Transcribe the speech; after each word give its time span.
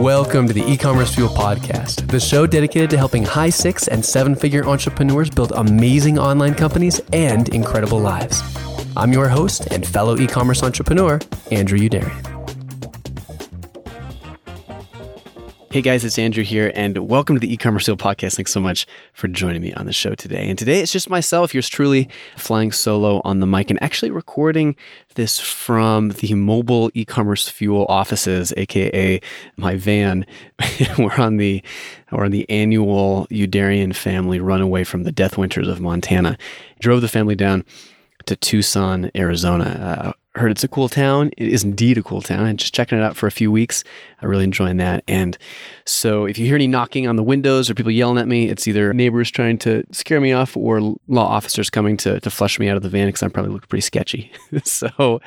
Welcome 0.00 0.46
to 0.48 0.54
the 0.54 0.64
e-commerce 0.66 1.14
fuel 1.14 1.28
podcast, 1.28 2.08
the 2.10 2.18
show 2.18 2.46
dedicated 2.46 2.88
to 2.88 2.96
helping 2.96 3.22
high 3.22 3.50
six 3.50 3.86
and 3.86 4.02
seven 4.02 4.34
figure 4.34 4.64
entrepreneurs 4.64 5.28
build 5.28 5.52
amazing 5.54 6.18
online 6.18 6.54
companies 6.54 7.02
and 7.12 7.50
incredible 7.50 7.98
lives. 8.00 8.42
I'm 8.96 9.12
your 9.12 9.28
host 9.28 9.66
and 9.66 9.86
fellow 9.86 10.16
e-commerce 10.16 10.62
entrepreneur, 10.62 11.20
Andrew 11.50 11.78
Youderian. 11.78 12.39
Hey 15.72 15.82
guys, 15.82 16.04
it's 16.04 16.18
Andrew 16.18 16.42
here, 16.42 16.72
and 16.74 16.98
welcome 16.98 17.36
to 17.36 17.40
the 17.40 17.52
e-commerce 17.54 17.84
fuel 17.84 17.96
podcast. 17.96 18.34
Thanks 18.34 18.50
so 18.50 18.58
much 18.58 18.88
for 19.12 19.28
joining 19.28 19.62
me 19.62 19.72
on 19.74 19.86
the 19.86 19.92
show 19.92 20.16
today. 20.16 20.48
And 20.48 20.58
today 20.58 20.80
it's 20.80 20.90
just 20.90 21.08
myself, 21.08 21.54
yours 21.54 21.68
truly, 21.68 22.08
flying 22.36 22.72
solo 22.72 23.22
on 23.24 23.38
the 23.38 23.46
mic 23.46 23.70
and 23.70 23.80
actually 23.80 24.10
recording 24.10 24.74
this 25.14 25.38
from 25.38 26.08
the 26.08 26.34
mobile 26.34 26.90
e-commerce 26.94 27.48
fuel 27.48 27.86
offices, 27.88 28.52
aka 28.56 29.20
my 29.58 29.76
van. 29.76 30.26
we're 30.98 31.14
on 31.14 31.36
the 31.36 31.62
we're 32.10 32.24
on 32.24 32.32
the 32.32 32.50
annual 32.50 33.28
Youderian 33.30 33.94
family 33.94 34.40
runaway 34.40 34.82
from 34.82 35.04
the 35.04 35.12
death 35.12 35.38
winters 35.38 35.68
of 35.68 35.80
Montana. 35.80 36.36
Drove 36.80 37.00
the 37.00 37.06
family 37.06 37.36
down 37.36 37.64
to 38.26 38.34
Tucson, 38.34 39.12
Arizona. 39.14 39.64
Uh, 39.64 40.12
Uh, 40.34 40.40
heard 40.40 40.50
it's 40.50 40.64
a 40.64 40.68
cool 40.68 40.88
town. 40.88 41.30
It 41.36 41.48
is 41.48 41.64
indeed 41.64 41.98
a 41.98 42.02
cool 42.02 42.22
town. 42.22 42.46
And 42.46 42.58
just 42.58 42.74
checking 42.74 42.98
it 42.98 43.02
out 43.02 43.16
for 43.16 43.26
a 43.26 43.30
few 43.30 43.50
weeks, 43.50 43.84
I 44.20 44.26
really 44.26 44.44
enjoying 44.44 44.76
that. 44.78 45.02
And 45.08 45.36
so, 45.84 46.24
if 46.24 46.38
you 46.38 46.46
hear 46.46 46.54
any 46.54 46.66
knocking 46.66 47.06
on 47.06 47.16
the 47.16 47.22
windows 47.22 47.68
or 47.68 47.74
people 47.74 47.92
yelling 47.92 48.18
at 48.18 48.28
me, 48.28 48.48
it's 48.48 48.68
either 48.68 48.92
neighbors 48.92 49.30
trying 49.30 49.58
to 49.58 49.84
scare 49.92 50.20
me 50.20 50.32
off 50.32 50.56
or 50.56 50.80
law 51.08 51.26
officers 51.26 51.70
coming 51.70 51.96
to 51.98 52.20
to 52.20 52.30
flush 52.30 52.58
me 52.58 52.68
out 52.68 52.76
of 52.76 52.82
the 52.82 52.88
van 52.88 53.08
because 53.08 53.22
I'm 53.22 53.30
probably 53.30 53.52
look 53.52 53.68
pretty 53.68 53.82
sketchy. 53.82 54.32
so, 54.64 55.20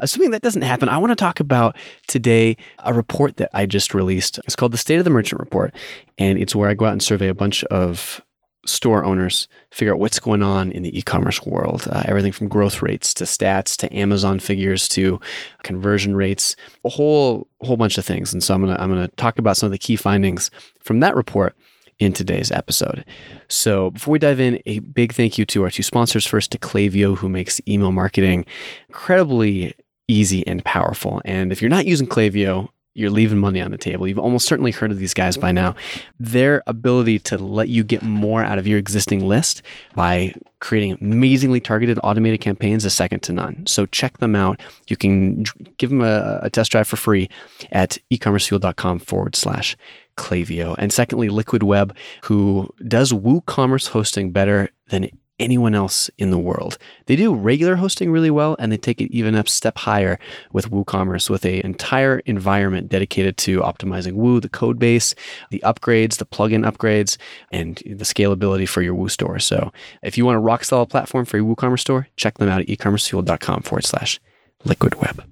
assuming 0.00 0.30
that 0.32 0.42
doesn't 0.42 0.62
happen, 0.62 0.88
I 0.88 0.98
want 0.98 1.10
to 1.10 1.16
talk 1.16 1.40
about 1.40 1.76
today 2.08 2.56
a 2.80 2.92
report 2.92 3.36
that 3.38 3.50
I 3.54 3.66
just 3.66 3.94
released. 3.94 4.38
It's 4.44 4.56
called 4.56 4.72
the 4.72 4.78
State 4.78 4.98
of 4.98 5.04
the 5.04 5.10
Merchant 5.10 5.40
Report, 5.40 5.74
and 6.18 6.38
it's 6.38 6.54
where 6.54 6.68
I 6.68 6.74
go 6.74 6.86
out 6.86 6.92
and 6.92 7.02
survey 7.02 7.28
a 7.28 7.34
bunch 7.34 7.64
of 7.64 8.20
store 8.66 9.04
owners 9.04 9.48
figure 9.70 9.94
out 9.94 9.98
what's 9.98 10.18
going 10.18 10.42
on 10.42 10.70
in 10.72 10.82
the 10.82 10.98
e-commerce 10.98 11.42
world 11.46 11.88
uh, 11.90 12.02
everything 12.06 12.32
from 12.32 12.48
growth 12.48 12.82
rates 12.82 13.14
to 13.14 13.24
stats 13.24 13.76
to 13.76 13.92
amazon 13.94 14.38
figures 14.38 14.88
to 14.88 15.18
conversion 15.62 16.14
rates 16.14 16.56
a 16.84 16.88
whole 16.88 17.48
whole 17.62 17.76
bunch 17.76 17.96
of 17.96 18.04
things 18.04 18.32
and 18.32 18.42
so 18.42 18.54
i'm 18.54 18.62
going 18.62 18.74
to 18.74 18.82
i'm 18.82 18.92
going 18.92 19.06
to 19.06 19.16
talk 19.16 19.38
about 19.38 19.56
some 19.56 19.66
of 19.66 19.72
the 19.72 19.78
key 19.78 19.96
findings 19.96 20.50
from 20.80 21.00
that 21.00 21.16
report 21.16 21.56
in 22.00 22.14
today's 22.14 22.50
episode. 22.50 23.04
So, 23.48 23.90
before 23.90 24.12
we 24.12 24.18
dive 24.18 24.40
in, 24.40 24.60
a 24.66 24.78
big 24.78 25.12
thank 25.12 25.36
you 25.38 25.44
to 25.46 25.62
our 25.64 25.70
two 25.70 25.82
sponsors. 25.82 26.26
First, 26.26 26.50
to 26.52 26.58
Klaviyo, 26.58 27.16
who 27.16 27.28
makes 27.28 27.60
email 27.68 27.92
marketing 27.92 28.46
incredibly 28.88 29.74
easy 30.08 30.44
and 30.46 30.64
powerful. 30.64 31.22
And 31.24 31.52
if 31.52 31.62
you're 31.62 31.68
not 31.68 31.86
using 31.86 32.06
Klaviyo, 32.06 32.70
you're 33.00 33.10
leaving 33.10 33.38
money 33.38 33.60
on 33.60 33.70
the 33.70 33.78
table. 33.78 34.06
You've 34.06 34.18
almost 34.18 34.46
certainly 34.46 34.70
heard 34.70 34.90
of 34.90 34.98
these 34.98 35.14
guys 35.14 35.36
by 35.36 35.52
now. 35.52 35.74
Their 36.18 36.62
ability 36.66 37.18
to 37.20 37.38
let 37.38 37.68
you 37.68 37.82
get 37.82 38.02
more 38.02 38.44
out 38.44 38.58
of 38.58 38.66
your 38.66 38.78
existing 38.78 39.26
list 39.26 39.62
by 39.94 40.34
creating 40.60 40.98
amazingly 41.00 41.60
targeted 41.60 41.98
automated 42.02 42.40
campaigns 42.40 42.84
is 42.84 42.94
second 42.94 43.20
to 43.20 43.32
none. 43.32 43.66
So 43.66 43.86
check 43.86 44.18
them 44.18 44.36
out. 44.36 44.60
You 44.88 44.96
can 44.96 45.44
give 45.78 45.90
them 45.90 46.02
a, 46.02 46.40
a 46.42 46.50
test 46.50 46.70
drive 46.70 46.86
for 46.86 46.96
free 46.96 47.28
at 47.72 47.96
ecommercefuel.com 48.12 48.98
forward 48.98 49.34
slash 49.34 49.76
Klaviyo. 50.16 50.74
And 50.78 50.92
secondly, 50.92 51.30
Liquid 51.30 51.62
Web, 51.62 51.96
who 52.24 52.68
does 52.86 53.12
WooCommerce 53.12 53.88
hosting 53.88 54.32
better 54.32 54.68
than 54.90 55.08
anyone 55.40 55.74
else 55.74 56.10
in 56.18 56.30
the 56.30 56.38
world. 56.38 56.78
They 57.06 57.16
do 57.16 57.34
regular 57.34 57.76
hosting 57.76 58.12
really 58.12 58.30
well, 58.30 58.54
and 58.58 58.70
they 58.70 58.76
take 58.76 59.00
it 59.00 59.10
even 59.10 59.34
a 59.34 59.46
step 59.46 59.78
higher 59.78 60.18
with 60.52 60.70
WooCommerce, 60.70 61.28
with 61.28 61.44
an 61.44 61.60
entire 61.60 62.20
environment 62.20 62.88
dedicated 62.88 63.36
to 63.38 63.60
optimizing 63.60 64.12
Woo, 64.12 64.38
the 64.38 64.48
code 64.48 64.78
base, 64.78 65.14
the 65.50 65.62
upgrades, 65.64 66.18
the 66.18 66.26
plugin 66.26 66.70
upgrades, 66.70 67.16
and 67.50 67.76
the 67.86 68.04
scalability 68.04 68.68
for 68.68 68.82
your 68.82 68.94
Woo 68.94 69.08
store. 69.08 69.38
So 69.38 69.72
if 70.02 70.16
you 70.16 70.24
want 70.24 70.36
a 70.36 70.40
rock 70.40 70.62
solid 70.64 70.90
platform 70.90 71.24
for 71.24 71.38
your 71.38 71.46
WooCommerce 71.46 71.80
store, 71.80 72.08
check 72.16 72.38
them 72.38 72.48
out 72.48 72.60
at 72.60 72.68
ecommercefuel.com 72.68 73.62
forward 73.62 73.84
slash 73.84 74.20
liquid 74.64 74.94
web. 74.96 75.24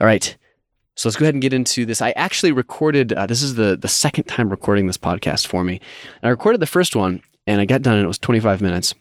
All 0.00 0.06
right. 0.06 0.36
So 0.96 1.08
let's 1.08 1.16
go 1.16 1.24
ahead 1.24 1.34
and 1.34 1.42
get 1.42 1.52
into 1.52 1.84
this. 1.84 2.00
I 2.00 2.10
actually 2.12 2.52
recorded, 2.52 3.12
uh, 3.12 3.26
this 3.26 3.42
is 3.42 3.56
the, 3.56 3.76
the 3.76 3.88
second 3.88 4.24
time 4.24 4.48
recording 4.48 4.86
this 4.86 4.96
podcast 4.96 5.46
for 5.46 5.64
me. 5.64 5.80
And 6.22 6.28
I 6.28 6.28
recorded 6.28 6.60
the 6.60 6.66
first 6.66 6.94
one 6.94 7.20
and 7.46 7.60
I 7.60 7.64
got 7.64 7.82
done 7.82 7.96
and 7.96 8.04
it 8.04 8.08
was 8.08 8.18
25 8.18 8.62
minutes. 8.62 8.94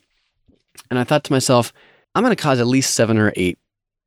And 0.90 1.00
I 1.00 1.04
thought 1.04 1.24
to 1.26 1.32
myself, 1.32 1.74
I'm 2.16 2.24
going 2.24 2.36
to 2.36 2.42
cause 2.42 2.60
at 2.60 2.68
least 2.68 2.94
seven 2.94 3.18
or 3.18 3.34
eight 3.36 3.58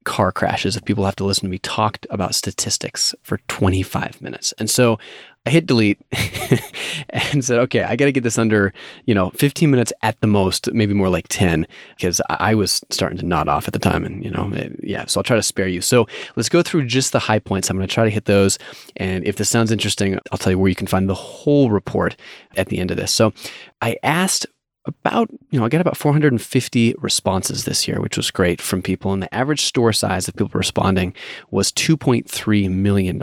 car 0.06 0.32
crashes 0.32 0.76
if 0.76 0.84
people 0.84 1.04
have 1.04 1.16
to 1.16 1.24
listen 1.24 1.42
to 1.42 1.50
me 1.50 1.58
talk 1.58 1.98
about 2.10 2.34
statistics 2.34 3.14
for 3.22 3.38
25 3.48 4.22
minutes. 4.22 4.54
And 4.56 4.70
so 4.70 4.98
I 5.44 5.50
hit 5.50 5.66
delete 5.66 6.00
and 7.10 7.44
said, 7.44 7.58
okay, 7.60 7.82
I 7.82 7.94
got 7.94 8.06
to 8.06 8.12
get 8.12 8.24
this 8.24 8.38
under, 8.38 8.72
you 9.04 9.14
know, 9.14 9.30
15 9.30 9.70
minutes 9.70 9.92
at 10.02 10.20
the 10.20 10.26
most, 10.26 10.72
maybe 10.72 10.94
more 10.94 11.08
like 11.08 11.26
10, 11.28 11.66
because 11.96 12.20
I 12.28 12.54
was 12.54 12.82
starting 12.90 13.18
to 13.18 13.26
nod 13.26 13.48
off 13.48 13.68
at 13.68 13.72
the 13.72 13.78
time. 13.78 14.04
And, 14.04 14.24
you 14.24 14.30
know, 14.30 14.50
it, 14.52 14.78
yeah, 14.82 15.06
so 15.06 15.20
I'll 15.20 15.24
try 15.24 15.36
to 15.36 15.42
spare 15.42 15.68
you. 15.68 15.80
So 15.80 16.06
let's 16.34 16.48
go 16.48 16.62
through 16.62 16.86
just 16.86 17.12
the 17.12 17.20
high 17.20 17.38
points. 17.38 17.68
I'm 17.68 17.76
going 17.76 17.86
to 17.86 17.94
try 17.94 18.04
to 18.04 18.10
hit 18.10 18.24
those. 18.24 18.58
And 18.96 19.24
if 19.24 19.36
this 19.36 19.48
sounds 19.48 19.70
interesting, 19.70 20.18
I'll 20.32 20.38
tell 20.38 20.52
you 20.52 20.58
where 20.58 20.68
you 20.68 20.74
can 20.74 20.88
find 20.88 21.08
the 21.08 21.14
whole 21.14 21.70
report 21.70 22.16
at 22.56 22.68
the 22.68 22.78
end 22.78 22.90
of 22.90 22.96
this. 22.96 23.12
So 23.12 23.32
I 23.80 23.96
asked 24.02 24.46
about, 24.86 25.28
you 25.50 25.58
know, 25.58 25.64
I 25.64 25.68
got 25.68 25.80
about 25.80 25.96
450 25.96 26.94
responses 26.98 27.64
this 27.64 27.88
year, 27.88 28.00
which 28.00 28.16
was 28.16 28.30
great 28.30 28.60
from 28.60 28.82
people. 28.82 29.12
And 29.12 29.22
the 29.22 29.34
average 29.34 29.64
store 29.64 29.92
size 29.92 30.28
of 30.28 30.36
people 30.36 30.50
responding 30.54 31.14
was 31.50 31.72
$2.3 31.72 32.70
million, 32.70 33.20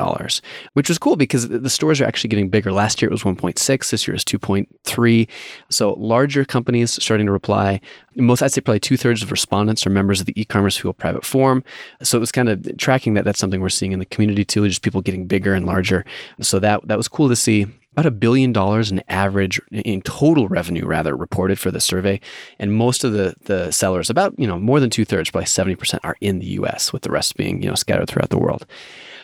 which 0.74 0.90
was 0.90 0.98
cool 0.98 1.16
because 1.16 1.48
the 1.48 1.70
stores 1.70 2.02
are 2.02 2.06
actually 2.06 2.30
getting 2.30 2.50
bigger. 2.50 2.72
Last 2.72 3.02
year 3.02 3.10
it 3.10 3.14
was 3.14 3.24
1.6, 3.24 3.90
this 3.90 4.08
year 4.08 4.16
is 4.16 4.24
2.3. 4.24 5.30
So 5.70 5.94
larger 5.94 6.46
companies 6.46 7.02
starting 7.02 7.26
to 7.28 7.32
reply. 7.32 7.80
Most, 8.16 8.42
I'd 8.42 8.52
say 8.52 8.62
probably 8.62 8.80
two 8.80 8.98
thirds 8.98 9.24
of 9.24 9.32
respondents 9.32 9.88
are 9.88 9.90
members 9.90 10.20
of 10.20 10.26
the 10.26 10.40
e-commerce 10.40 10.78
fuel 10.78 10.94
private 10.94 11.26
forum. 11.26 11.64
So 12.02 12.18
it 12.18 12.22
was 12.22 12.32
kind 12.32 12.50
of 12.50 12.78
tracking 12.78 13.14
that. 13.14 13.26
That's 13.26 13.40
something 13.40 13.62
we're 13.62 13.70
seeing 13.70 13.92
in 13.92 14.00
the 14.00 14.06
community 14.06 14.46
too, 14.46 14.68
just 14.68 14.82
people 14.82 15.02
getting 15.02 15.28
bigger 15.28 15.54
and 15.54 15.66
larger. 15.66 16.06
So 16.42 16.60
that, 16.60 16.88
that 16.88 16.98
was 16.98 17.08
cool 17.08 17.30
to 17.30 17.36
see 17.36 17.68
about 17.94 18.06
a 18.06 18.12
billion 18.12 18.52
dollars 18.52 18.92
in 18.92 19.04
average 19.08 19.62
in 19.72 20.02
total 20.02 20.48
revenue 20.48 20.86
rather 20.86 21.16
reported 21.16 21.60
for 21.60 21.72
the 21.72 21.80
survey. 21.80 22.20
And 22.60 22.74
most 22.74 23.04
of 23.04 23.14
the 23.14 23.36
the 23.46 23.72
sellers 23.72 24.10
about 24.10 24.38
you 24.38 24.48
know 24.48 24.60
more 24.60 24.80
than 24.80 24.90
two-thirds 24.90 25.32
probably 25.32 25.46
70% 25.46 26.00
are 26.04 26.18
in 26.20 26.40
the 26.40 26.48
us 26.48 26.92
with 26.92 27.04
the 27.04 27.12
rest 27.12 27.36
being 27.38 27.62
you 27.62 27.70
know 27.70 27.76
scattered 27.76 28.10
throughout 28.10 28.30
the 28.30 28.40
world. 28.40 28.66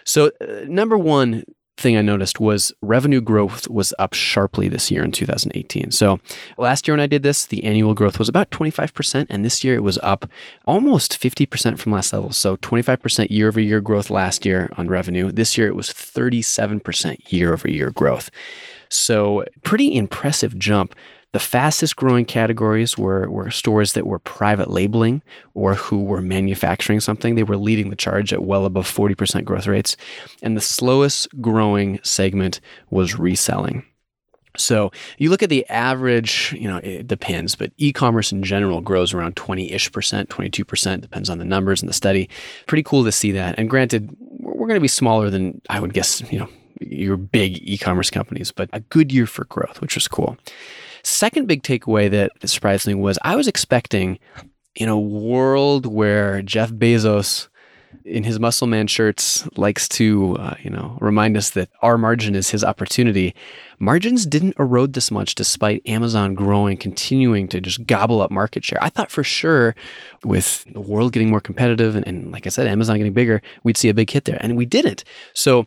So 0.03 0.31
uh, 0.41 0.65
number 0.67 0.97
one 0.97 1.43
thing 1.79 1.97
I 1.97 2.01
noticed 2.01 2.39
was 2.39 2.73
revenue 2.81 3.21
growth 3.21 3.67
was 3.69 3.93
up 3.97 4.13
sharply 4.13 4.67
this 4.67 4.91
year 4.91 5.03
in 5.03 5.11
2018. 5.11 5.91
So 5.91 6.19
last 6.57 6.87
year 6.87 6.93
when 6.93 7.01
I 7.01 7.07
did 7.07 7.23
this, 7.23 7.45
the 7.45 7.63
annual 7.63 7.93
growth 7.93 8.19
was 8.19 8.29
about 8.29 8.51
25%, 8.51 9.27
and 9.29 9.43
this 9.43 9.63
year 9.63 9.75
it 9.75 9.83
was 9.83 9.97
up 10.03 10.29
almost 10.65 11.19
50% 11.19 11.79
from 11.79 11.91
last 11.91 12.13
level. 12.13 12.31
So 12.31 12.57
25% 12.57 13.29
year 13.29 13.47
over 13.47 13.59
year 13.59 13.81
growth 13.81 14.09
last 14.09 14.45
year 14.45 14.69
on 14.77 14.87
revenue. 14.87 15.31
This 15.31 15.57
year 15.57 15.67
it 15.67 15.75
was 15.75 15.89
37% 15.89 17.31
year 17.31 17.53
over 17.53 17.69
year 17.69 17.91
growth. 17.91 18.29
So 18.89 19.45
pretty 19.63 19.95
impressive 19.95 20.57
jump 20.57 20.95
the 21.31 21.39
fastest 21.39 21.95
growing 21.95 22.25
categories 22.25 22.97
were, 22.97 23.29
were 23.29 23.51
stores 23.51 23.93
that 23.93 24.07
were 24.07 24.19
private 24.19 24.69
labeling 24.69 25.21
or 25.53 25.75
who 25.75 26.03
were 26.03 26.21
manufacturing 26.21 26.99
something. 26.99 27.35
They 27.35 27.43
were 27.43 27.57
leading 27.57 27.91
the 27.91 27.95
charge 27.95 28.33
at 28.33 28.43
well 28.43 28.65
above 28.65 28.87
40% 28.91 29.45
growth 29.45 29.67
rates. 29.67 29.95
And 30.41 30.57
the 30.57 30.61
slowest 30.61 31.27
growing 31.39 31.99
segment 32.03 32.59
was 32.89 33.19
reselling. 33.19 33.85
So 34.57 34.91
you 35.19 35.29
look 35.29 35.43
at 35.43 35.49
the 35.49 35.67
average, 35.69 36.55
you 36.57 36.67
know, 36.67 36.77
it 36.77 37.07
depends, 37.07 37.55
but 37.55 37.71
e-commerce 37.77 38.31
in 38.31 38.43
general 38.43 38.81
grows 38.81 39.13
around 39.13 39.35
20-ish 39.35 39.91
percent, 39.91 40.29
22%, 40.29 41.01
depends 41.01 41.29
on 41.29 41.37
the 41.37 41.45
numbers 41.45 41.81
in 41.81 41.87
the 41.87 41.93
study. 41.93 42.27
Pretty 42.65 42.83
cool 42.83 43.03
to 43.03 43.11
see 43.11 43.31
that. 43.33 43.57
And 43.59 43.69
granted, 43.69 44.09
we're 44.39 44.67
going 44.67 44.79
to 44.79 44.81
be 44.81 44.87
smaller 44.87 45.29
than 45.29 45.61
I 45.69 45.79
would 45.79 45.93
guess, 45.93 46.21
you 46.31 46.39
know, 46.39 46.49
your 46.81 47.17
big 47.17 47.59
e-commerce 47.61 48.09
companies, 48.09 48.51
but 48.51 48.69
a 48.73 48.79
good 48.79 49.11
year 49.11 49.27
for 49.27 49.45
growth, 49.45 49.81
which 49.81 49.95
was 49.95 50.07
cool. 50.07 50.37
Second 51.03 51.47
big 51.47 51.63
takeaway 51.63 52.09
that 52.11 52.31
surprised 52.45 52.87
me 52.87 52.93
was 52.93 53.17
I 53.23 53.35
was 53.35 53.47
expecting 53.47 54.19
in 54.75 54.89
a 54.89 54.99
world 54.99 55.85
where 55.85 56.41
Jeff 56.41 56.71
Bezos 56.71 57.49
in 58.05 58.23
his 58.23 58.39
muscle 58.39 58.67
man 58.67 58.87
shirts 58.87 59.47
likes 59.57 59.87
to 59.87 60.35
uh, 60.37 60.55
you 60.61 60.69
know 60.69 60.97
remind 61.01 61.35
us 61.35 61.51
that 61.51 61.69
our 61.81 61.97
margin 61.97 62.35
is 62.35 62.49
his 62.49 62.63
opportunity 62.63 63.33
margins 63.79 64.25
didn't 64.25 64.57
erode 64.59 64.93
this 64.93 65.09
much 65.09 65.35
despite 65.35 65.81
amazon 65.87 66.35
growing 66.35 66.77
continuing 66.77 67.47
to 67.47 67.59
just 67.59 67.85
gobble 67.87 68.21
up 68.21 68.31
market 68.31 68.63
share. 68.63 68.81
I 68.81 68.89
thought 68.89 69.11
for 69.11 69.23
sure 69.23 69.75
with 70.23 70.65
the 70.71 70.81
world 70.81 71.13
getting 71.13 71.29
more 71.29 71.41
competitive 71.41 71.95
and, 71.95 72.07
and 72.07 72.31
like 72.31 72.45
i 72.45 72.49
said 72.49 72.67
amazon 72.67 72.97
getting 72.97 73.13
bigger 73.13 73.41
we'd 73.63 73.77
see 73.77 73.89
a 73.89 73.93
big 73.93 74.09
hit 74.09 74.25
there 74.25 74.37
and 74.39 74.55
we 74.55 74.65
didn't. 74.65 75.03
So 75.33 75.65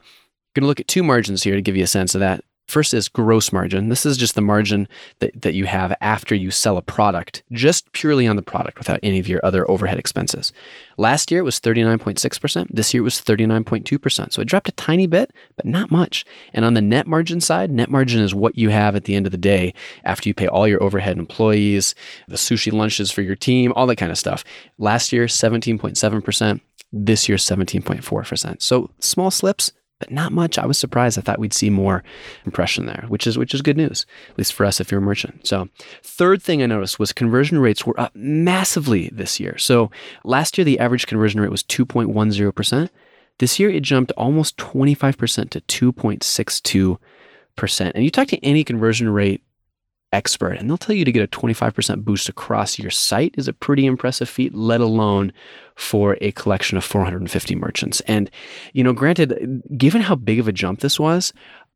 going 0.55 0.63
to 0.63 0.67
look 0.67 0.81
at 0.81 0.89
two 0.89 1.03
margins 1.03 1.43
here 1.43 1.55
to 1.55 1.63
give 1.63 1.77
you 1.77 1.85
a 1.85 1.89
sense 1.89 2.15
of 2.15 2.21
that 2.21 2.45
First 2.67 2.95
is 2.95 3.09
gross 3.09 3.53
margin. 3.53 3.89
This 3.89 4.07
is 4.07 4.17
just 4.17 4.35
the 4.35 4.41
margin 4.41 4.89
that, 5.19 5.43
that 5.43 5.55
you 5.55 5.67
have 5.67 5.95
after 6.01 6.35
you 6.35 6.51
sell 6.51 6.77
a 6.77 6.83
product, 6.83 7.43
just 7.53 7.93
purely 7.93 8.27
on 8.27 8.37
the 8.37 8.43
product 8.43 8.79
without 8.79 9.01
any 9.03 9.19
of 9.19 9.29
your 9.29 9.45
other 9.45 9.69
overhead 9.71 9.99
expenses. 9.99 10.53
Last 10.97 11.31
year 11.31 11.41
it 11.41 11.45
was 11.45 11.61
39.6%. 11.61 12.69
This 12.71 12.95
year 12.95 13.03
it 13.03 13.05
was 13.05 13.21
39.2%. 13.21 14.33
So 14.33 14.41
it 14.41 14.49
dropped 14.49 14.69
a 14.69 14.73
tiny 14.73 15.07
bit, 15.07 15.33
but 15.57 15.67
not 15.67 15.91
much. 15.91 16.25
And 16.55 16.65
on 16.65 16.75
the 16.75 16.81
net 16.81 17.07
margin 17.07 17.41
side, 17.41 17.71
net 17.71 17.91
margin 17.91 18.21
is 18.23 18.35
what 18.35 18.57
you 18.57 18.71
have 18.71 18.97
at 18.97 19.05
the 19.05 19.17
end 19.17 19.27
of 19.27 19.33
the 19.33 19.39
day 19.39 19.75
after 20.05 20.29
you 20.29 20.35
pay 20.35 20.47
all 20.47 20.69
your 20.69 20.83
overhead 20.83 21.19
employees, 21.19 21.95
the 22.29 22.37
sushi 22.37 22.73
lunches 22.73 23.11
for 23.11 23.23
your 23.23 23.37
team, 23.37 23.73
all 23.77 23.87
that 23.87 23.97
kind 23.97 24.13
of 24.13 24.19
stuff. 24.19 24.45
Last 24.79 25.13
year, 25.13 25.27
17.7%. 25.27 26.61
This 26.95 27.27
year, 27.29 27.39
17.4%. 27.39 28.61
So 28.61 28.91
small 28.99 29.31
slips, 29.31 29.73
but 30.03 30.11
not 30.11 30.33
much. 30.33 30.59
I 30.59 30.67
was 30.67 30.79
surprised. 30.79 31.17
I 31.17 31.23
thought 31.23 31.39
we'd 31.39 31.55
see 31.55 31.71
more 31.71 32.03
impression 32.45 32.87
there, 32.87 33.05
which 33.07 33.25
is 33.25 33.39
which 33.39 33.55
is 33.55 33.63
good 33.63 33.77
news, 33.77 34.05
at 34.31 34.37
least 34.37 34.53
for 34.53 34.67
us 34.67 34.81
if 34.81 34.91
you're 34.91 34.99
a 34.99 35.03
merchant. 35.03 35.47
So, 35.47 35.69
third 36.03 36.43
thing 36.43 36.61
I 36.61 36.67
noticed 36.67 36.99
was 36.99 37.13
conversion 37.13 37.61
rates 37.61 37.87
were 37.87 38.01
up 38.01 38.11
massively 38.17 39.11
this 39.13 39.39
year. 39.39 39.57
So, 39.59 39.93
last 40.25 40.59
year 40.59 40.65
the 40.65 40.81
average 40.81 41.07
conversion 41.07 41.41
rate 41.41 41.53
was 41.53 41.63
2.10%. 41.63 42.91
This 43.39 43.61
year 43.61 43.71
it 43.71 43.85
jumped 43.85 44.11
almost 44.17 44.57
25% 44.57 45.51
to 45.51 45.93
2.62%. 45.93 47.93
And 47.95 48.03
you 48.03 48.11
talk 48.11 48.27
to 48.27 48.45
any 48.45 48.65
conversion 48.65 49.09
rate 49.09 49.45
expert 50.13 50.53
and 50.53 50.69
they'll 50.69 50.79
tell 50.79 50.95
you 50.95 51.05
to 51.05 51.13
get 51.13 51.23
a 51.23 51.39
25% 51.39 52.05
boost 52.05 52.29
across 52.29 52.79
your 52.79 52.91
site 52.91 53.35
is 53.39 53.49
a 53.49 53.53
pretty 53.53 53.87
impressive 53.87 54.29
feat 54.29 54.55
let 54.55 54.81
alone 54.81 55.33
for 55.75 56.19
a 56.21 56.33
collection 56.33 56.77
of 56.77 56.85
450 56.85 57.55
merchants 57.55 58.01
and 58.03 58.31
you 58.73 58.85
know 58.85 58.93
granted 58.93 59.63
given 59.77 60.03
how 60.03 60.15
big 60.15 60.39
of 60.39 60.49
a 60.49 60.53
jump 60.53 60.81
this 60.81 61.01
was 61.01 61.33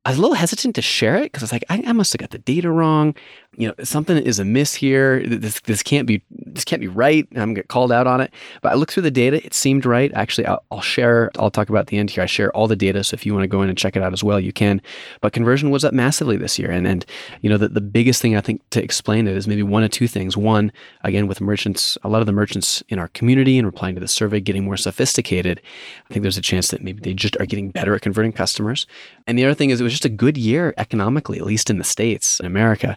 I 0.06 0.10
was 0.10 0.18
a 0.18 0.22
little 0.22 0.36
hesitant 0.36 0.76
to 0.76 0.82
share 0.82 1.16
it 1.16 1.32
because 1.32 1.42
I 1.42 1.46
was 1.46 1.52
like, 1.52 1.64
I, 1.68 1.82
I, 1.84 1.92
must 1.92 2.12
have 2.12 2.20
got 2.20 2.30
the 2.30 2.38
data 2.38 2.70
wrong. 2.70 3.16
You 3.56 3.68
know, 3.68 3.74
something 3.82 4.16
is 4.16 4.38
amiss 4.38 4.74
here. 4.74 5.26
This 5.26 5.60
this 5.60 5.82
can't 5.82 6.06
be 6.06 6.22
this 6.30 6.64
can't 6.64 6.80
be 6.80 6.88
right. 6.88 7.26
I'm 7.32 7.36
gonna 7.36 7.54
get 7.54 7.68
called 7.68 7.90
out 7.90 8.06
on 8.06 8.20
it. 8.20 8.30
But 8.60 8.72
I 8.72 8.74
looked 8.74 8.92
through 8.92 9.04
the 9.04 9.10
data. 9.10 9.44
It 9.44 9.54
seemed 9.54 9.86
right. 9.86 10.12
Actually, 10.14 10.46
I'll, 10.46 10.62
I'll 10.70 10.80
share. 10.82 11.30
I'll 11.38 11.50
talk 11.50 11.70
about 11.70 11.86
the 11.86 11.98
end 11.98 12.10
here. 12.10 12.22
I 12.22 12.26
share 12.26 12.52
all 12.52 12.68
the 12.68 12.76
data, 12.76 13.02
so 13.02 13.14
if 13.14 13.24
you 13.24 13.32
want 13.32 13.44
to 13.44 13.48
go 13.48 13.62
in 13.62 13.68
and 13.68 13.78
check 13.78 13.96
it 13.96 14.02
out 14.02 14.12
as 14.12 14.22
well, 14.22 14.38
you 14.38 14.52
can. 14.52 14.82
But 15.22 15.32
conversion 15.32 15.70
was 15.70 15.84
up 15.84 15.94
massively 15.94 16.36
this 16.36 16.58
year, 16.58 16.70
and 16.70 16.86
and 16.86 17.06
you 17.40 17.48
know 17.48 17.56
the 17.56 17.68
the 17.68 17.80
biggest 17.80 18.20
thing 18.20 18.36
I 18.36 18.40
think 18.42 18.60
to 18.70 18.82
explain 18.82 19.26
it 19.26 19.36
is 19.36 19.48
maybe 19.48 19.62
one 19.62 19.82
of 19.82 19.90
two 19.90 20.06
things. 20.06 20.36
One, 20.36 20.70
again, 21.02 21.26
with 21.26 21.40
merchants, 21.40 21.96
a 22.02 22.08
lot 22.08 22.20
of 22.20 22.26
the 22.26 22.32
merchants 22.32 22.82
in 22.88 22.98
our 22.98 23.08
community 23.08 23.58
and 23.58 23.66
replying 23.66 23.94
to 23.94 24.00
the 24.00 24.08
survey 24.08 24.40
getting 24.40 24.64
more 24.64 24.76
sophisticated. 24.76 25.62
I 26.10 26.12
think 26.12 26.22
there's 26.22 26.36
a 26.36 26.42
chance 26.42 26.68
that 26.68 26.82
maybe 26.82 27.00
they 27.00 27.14
just 27.14 27.36
are 27.40 27.46
getting 27.46 27.70
better 27.70 27.94
at 27.94 28.02
converting 28.02 28.32
customers. 28.32 28.86
And 29.26 29.38
the 29.38 29.44
other 29.44 29.54
thing 29.54 29.70
is, 29.70 29.80
it 29.80 29.84
was 29.84 29.92
just 29.92 30.04
a 30.04 30.10
good 30.10 30.36
year 30.36 30.74
economically, 30.76 31.38
at 31.38 31.46
least 31.46 31.70
in 31.70 31.78
the 31.78 31.84
States, 31.84 32.38
in 32.38 32.46
America. 32.46 32.96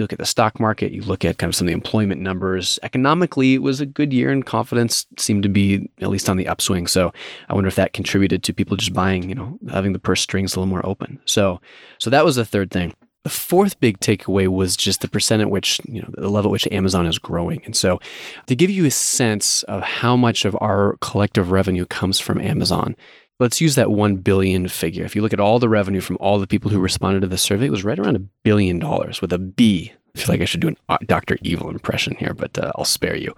You 0.00 0.04
look 0.04 0.14
at 0.14 0.18
the 0.18 0.24
stock 0.24 0.58
market, 0.58 0.92
you 0.92 1.02
look 1.02 1.26
at 1.26 1.36
kind 1.36 1.50
of 1.50 1.54
some 1.54 1.66
of 1.66 1.68
the 1.68 1.74
employment 1.74 2.22
numbers. 2.22 2.78
Economically, 2.82 3.52
it 3.52 3.62
was 3.62 3.82
a 3.82 3.86
good 3.86 4.14
year 4.14 4.30
and 4.30 4.46
confidence 4.46 5.06
seemed 5.18 5.42
to 5.42 5.50
be 5.50 5.90
at 6.00 6.08
least 6.08 6.30
on 6.30 6.38
the 6.38 6.48
upswing. 6.48 6.86
So 6.86 7.12
I 7.50 7.54
wonder 7.54 7.68
if 7.68 7.74
that 7.74 7.92
contributed 7.92 8.42
to 8.44 8.54
people 8.54 8.78
just 8.78 8.94
buying, 8.94 9.28
you 9.28 9.34
know, 9.34 9.58
having 9.70 9.92
the 9.92 9.98
purse 9.98 10.22
strings 10.22 10.56
a 10.56 10.58
little 10.58 10.70
more 10.70 10.84
open. 10.86 11.20
So, 11.26 11.60
so 11.98 12.08
that 12.08 12.24
was 12.24 12.36
the 12.36 12.46
third 12.46 12.70
thing. 12.70 12.94
The 13.24 13.28
fourth 13.28 13.78
big 13.78 14.00
takeaway 14.00 14.48
was 14.48 14.74
just 14.74 15.02
the 15.02 15.08
percent 15.08 15.42
at 15.42 15.50
which, 15.50 15.82
you 15.84 16.00
know, 16.00 16.08
the 16.14 16.30
level 16.30 16.48
at 16.48 16.52
which 16.52 16.68
Amazon 16.72 17.04
is 17.04 17.18
growing. 17.18 17.62
And 17.66 17.76
so 17.76 18.00
to 18.46 18.56
give 18.56 18.70
you 18.70 18.86
a 18.86 18.90
sense 18.90 19.64
of 19.64 19.82
how 19.82 20.16
much 20.16 20.46
of 20.46 20.56
our 20.62 20.96
collective 21.02 21.50
revenue 21.50 21.84
comes 21.84 22.18
from 22.18 22.40
Amazon, 22.40 22.96
Let's 23.40 23.60
use 23.60 23.74
that 23.74 23.90
1 23.90 24.16
billion 24.16 24.68
figure. 24.68 25.04
If 25.04 25.16
you 25.16 25.22
look 25.22 25.32
at 25.32 25.40
all 25.40 25.58
the 25.58 25.68
revenue 25.68 26.02
from 26.02 26.18
all 26.20 26.38
the 26.38 26.46
people 26.46 26.70
who 26.70 26.78
responded 26.78 27.20
to 27.20 27.26
the 27.26 27.38
survey, 27.38 27.66
it 27.66 27.70
was 27.70 27.84
right 27.84 27.98
around 27.98 28.16
a 28.16 28.26
billion 28.44 28.78
dollars 28.78 29.22
with 29.22 29.32
a 29.32 29.38
B. 29.38 29.92
I 30.14 30.18
feel 30.18 30.34
like 30.34 30.42
I 30.42 30.44
should 30.44 30.60
do 30.60 30.68
an 30.68 30.76
uh, 30.90 30.98
Dr. 31.06 31.38
Evil 31.42 31.70
impression 31.70 32.14
here, 32.16 32.34
but 32.34 32.58
uh, 32.58 32.70
I'll 32.76 32.84
spare 32.84 33.16
you. 33.16 33.34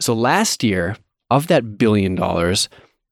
So 0.00 0.14
last 0.14 0.64
year, 0.64 0.96
of 1.30 1.48
that 1.48 1.76
billion 1.76 2.14
dollars, 2.14 2.68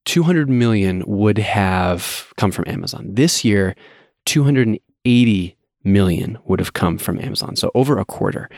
200 0.06 0.48
million 0.48 1.04
would 1.06 1.38
have 1.38 2.32
come 2.36 2.50
from 2.50 2.64
Amazon. 2.66 3.06
This 3.12 3.44
year, 3.44 3.76
280 4.26 5.56
million 5.82 6.38
would 6.44 6.58
have 6.58 6.74
come 6.74 6.98
from 6.98 7.18
Amazon. 7.20 7.56
So 7.56 7.70
over 7.74 7.98
a 7.98 8.04
quarter. 8.04 8.48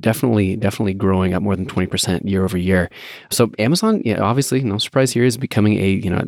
Definitely, 0.00 0.56
definitely 0.56 0.94
growing 0.94 1.32
up 1.32 1.42
more 1.42 1.54
than 1.54 1.66
20% 1.66 2.28
year 2.28 2.44
over 2.44 2.58
year. 2.58 2.90
So 3.30 3.52
Amazon, 3.58 4.02
yeah, 4.04 4.20
obviously, 4.20 4.62
no 4.64 4.78
surprise 4.78 5.12
here, 5.12 5.24
is 5.24 5.36
becoming 5.36 5.78
a, 5.78 5.90
you 5.90 6.10
know, 6.10 6.22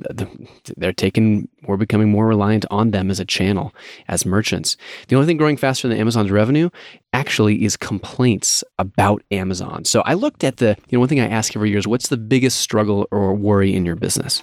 they're 0.77 0.93
taking, 0.93 1.49
we're 1.67 1.77
becoming 1.77 2.09
more 2.09 2.29
reliant 2.29 2.67
on 2.71 2.93
them 2.93 3.11
as 3.11 3.19
a 3.19 3.25
channel, 3.25 3.75
as 4.07 4.25
merchants. 4.25 4.77
The 5.09 5.17
only 5.17 5.27
thing 5.27 5.39
growing 5.39 5.57
faster 5.57 5.89
than 5.89 5.99
Amazon's 5.99 6.31
revenue 6.31 6.71
actually 7.13 7.65
is 7.65 7.77
complaints 7.77 8.63
about 8.79 9.25
Amazon. 9.33 9.85
So 9.85 10.03
I 10.03 10.15
looked 10.15 10.45
at 10.45 10.59
the, 10.59 10.77
you 10.89 10.97
know, 10.97 11.01
one 11.01 11.09
thing 11.09 11.21
I 11.21 11.29
ask 11.29 11.57
every 11.57 11.71
year 11.71 11.79
is 11.79 11.87
what's 11.87 12.09
the 12.09 12.17
biggest 12.17 12.61
struggle 12.61 13.09
or 13.11 13.35
worry 13.35 13.75
in 13.75 13.85
your 13.85 13.97
business? 13.97 14.43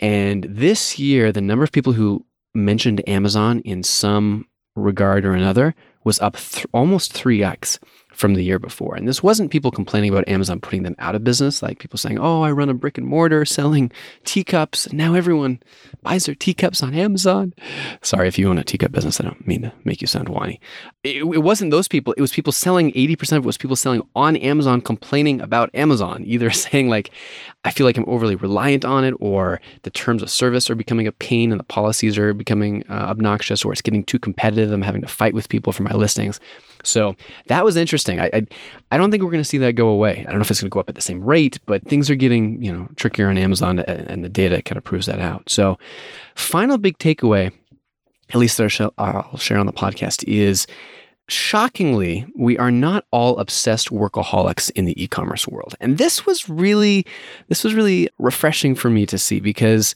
And 0.00 0.44
this 0.44 0.98
year, 0.98 1.30
the 1.30 1.40
number 1.40 1.64
of 1.64 1.70
people 1.70 1.92
who 1.92 2.24
mentioned 2.54 3.08
Amazon 3.08 3.60
in 3.60 3.82
some 3.82 4.46
regard 4.76 5.24
or 5.24 5.32
another 5.32 5.74
was 6.04 6.20
up 6.20 6.36
th- 6.36 6.66
almost 6.72 7.12
3x 7.12 7.78
from 8.18 8.34
the 8.34 8.42
year 8.42 8.58
before. 8.58 8.96
And 8.96 9.06
this 9.06 9.22
wasn't 9.22 9.52
people 9.52 9.70
complaining 9.70 10.10
about 10.10 10.28
Amazon 10.28 10.58
putting 10.58 10.82
them 10.82 10.96
out 10.98 11.14
of 11.14 11.22
business, 11.22 11.62
like 11.62 11.78
people 11.78 11.98
saying, 11.98 12.18
oh, 12.18 12.42
I 12.42 12.50
run 12.50 12.68
a 12.68 12.74
brick 12.74 12.98
and 12.98 13.06
mortar 13.06 13.44
selling 13.44 13.92
teacups. 14.24 14.86
And 14.86 14.98
now 14.98 15.14
everyone 15.14 15.60
buys 16.02 16.26
their 16.26 16.34
teacups 16.34 16.82
on 16.82 16.94
Amazon. 16.94 17.54
Sorry 18.02 18.26
if 18.26 18.36
you 18.36 18.50
own 18.50 18.58
a 18.58 18.64
teacup 18.64 18.90
business. 18.90 19.20
I 19.20 19.24
don't 19.24 19.46
mean 19.46 19.62
to 19.62 19.72
make 19.84 20.00
you 20.00 20.08
sound 20.08 20.30
whiny. 20.30 20.60
It, 21.04 21.18
it 21.18 21.44
wasn't 21.44 21.70
those 21.70 21.86
people. 21.86 22.12
It 22.14 22.20
was 22.20 22.32
people 22.32 22.52
selling 22.52 22.90
80% 22.90 23.36
of 23.36 23.44
it 23.44 23.46
was 23.46 23.56
people 23.56 23.76
selling 23.76 24.02
on 24.16 24.34
Amazon 24.34 24.80
complaining 24.80 25.40
about 25.40 25.70
Amazon, 25.72 26.24
either 26.26 26.50
saying, 26.64 26.88
like, 26.88 27.12
I 27.62 27.70
feel 27.70 27.86
like 27.86 27.96
I'm 27.96 28.08
overly 28.08 28.34
reliant 28.34 28.84
on 28.84 29.04
it, 29.04 29.14
or 29.20 29.60
the 29.82 29.90
terms 29.90 30.22
of 30.22 30.30
service 30.30 30.68
are 30.70 30.74
becoming 30.74 31.06
a 31.06 31.12
pain 31.12 31.52
and 31.52 31.60
the 31.60 31.64
policies 31.64 32.18
are 32.18 32.34
becoming 32.34 32.82
uh, 32.90 32.94
obnoxious, 32.94 33.64
or 33.64 33.72
it's 33.72 33.82
getting 33.82 34.02
too 34.02 34.18
competitive. 34.18 34.72
I'm 34.72 34.82
having 34.82 35.02
to 35.02 35.08
fight 35.08 35.34
with 35.34 35.48
people 35.48 35.72
for 35.72 35.84
my 35.84 35.92
listings. 35.92 36.40
So 36.84 37.16
that 37.46 37.64
was 37.64 37.76
interesting. 37.76 38.20
I 38.20 38.30
I, 38.32 38.46
I 38.90 38.98
don't 38.98 39.10
think 39.10 39.22
we're 39.22 39.30
going 39.30 39.42
to 39.42 39.48
see 39.48 39.58
that 39.58 39.72
go 39.72 39.88
away. 39.88 40.20
I 40.20 40.30
don't 40.30 40.36
know 40.36 40.42
if 40.42 40.50
it's 40.50 40.60
going 40.60 40.70
to 40.70 40.74
go 40.74 40.80
up 40.80 40.88
at 40.88 40.94
the 40.94 41.00
same 41.00 41.22
rate, 41.22 41.58
but 41.66 41.86
things 41.86 42.10
are 42.10 42.14
getting 42.14 42.62
you 42.62 42.72
know 42.72 42.88
trickier 42.96 43.28
on 43.28 43.38
Amazon, 43.38 43.80
and 43.80 44.24
the 44.24 44.28
data 44.28 44.62
kind 44.62 44.76
of 44.76 44.84
proves 44.84 45.06
that 45.06 45.20
out. 45.20 45.48
So, 45.48 45.78
final 46.34 46.78
big 46.78 46.98
takeaway, 46.98 47.52
at 48.30 48.36
least 48.36 48.58
that 48.58 48.92
I'll 48.98 49.36
share 49.36 49.58
on 49.58 49.66
the 49.66 49.72
podcast, 49.72 50.24
is 50.26 50.66
shockingly, 51.28 52.26
we 52.34 52.58
are 52.58 52.70
not 52.70 53.04
all 53.10 53.38
obsessed 53.38 53.90
workaholics 53.90 54.70
in 54.72 54.86
the 54.86 55.02
e-commerce 55.02 55.46
world. 55.46 55.74
And 55.80 55.98
this 55.98 56.26
was 56.26 56.48
really 56.48 57.06
this 57.48 57.62
was 57.62 57.74
really 57.74 58.08
refreshing 58.18 58.74
for 58.74 58.90
me 58.90 59.06
to 59.06 59.18
see 59.18 59.40
because 59.40 59.94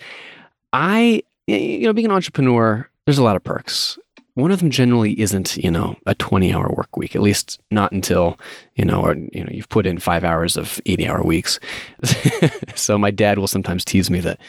I 0.73 1.23
you 1.47 1.81
know 1.87 1.93
being 1.93 2.07
an 2.07 2.13
entrepreneur, 2.13 2.89
there's 3.07 3.19
a 3.19 3.25
lot 3.25 3.37
of 3.37 3.43
perks 3.43 3.99
one 4.35 4.51
of 4.51 4.61
them 4.61 4.71
generally 4.71 5.19
isn't, 5.21 5.57
you 5.57 5.71
know, 5.71 5.97
a 6.07 6.15
20 6.15 6.53
hour 6.53 6.69
work 6.75 6.97
week, 6.97 7.15
at 7.15 7.23
least 7.23 7.61
not 7.71 7.93
until, 7.93 8.39
you 8.77 8.85
know, 8.85 9.03
or, 9.03 9.15
you 9.15 9.45
know, 9.45 9.51
you've 9.51 9.69
put 9.69 9.87
in 9.87 9.99
five 9.99 10.25
hours 10.25 10.57
of 10.57 10.81
80 10.87 11.09
hour 11.09 11.23
weeks. 11.23 11.61
so 12.75 12.97
my 12.97 13.11
dad 13.11 13.39
will 13.39 13.49
sometimes 13.49 13.85
tease 13.85 14.11
me 14.11 14.21
that, 14.21 14.41